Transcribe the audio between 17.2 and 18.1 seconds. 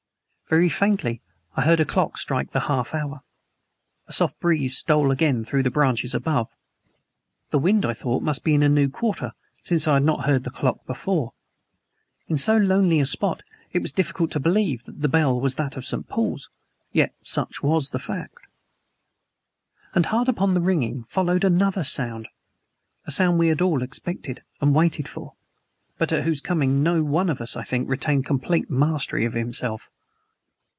such was the